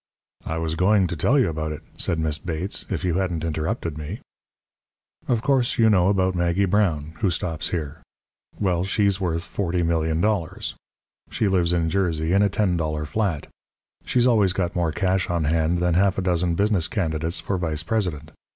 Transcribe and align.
"I 0.47 0.57
was 0.57 0.73
going 0.73 1.05
to 1.05 1.15
tell 1.15 1.37
you 1.37 1.45
all 1.45 1.51
about 1.51 1.71
it," 1.71 1.83
said 1.95 2.17
Miss 2.17 2.39
Bates, 2.39 2.85
"if 2.89 3.05
you 3.05 3.19
hadn't 3.19 3.43
interrupted 3.43 3.99
me. 3.99 4.19
"Of 5.27 5.43
course, 5.43 5.77
you 5.77 5.91
know 5.91 6.07
about 6.09 6.33
Maggie 6.33 6.65
Brown, 6.65 7.13
who 7.19 7.29
stops 7.29 7.69
here. 7.69 8.01
Well, 8.59 8.83
she's 8.83 9.21
worth 9.21 9.43
$40,000,000. 9.43 10.73
She 11.29 11.47
lives 11.47 11.71
in 11.71 11.91
Jersey 11.91 12.33
in 12.33 12.41
a 12.41 12.49
ten 12.49 12.77
dollar 12.77 13.05
flat. 13.05 13.45
She's 14.03 14.25
always 14.25 14.53
got 14.53 14.75
more 14.75 14.91
cash 14.91 15.29
on 15.29 15.43
hand 15.43 15.77
than 15.77 15.93
half 15.93 16.17
a 16.17 16.23
dozen 16.23 16.55
business 16.55 16.87
candidates 16.87 17.39
for 17.39 17.59
vice 17.59 17.83
president. 17.83 18.31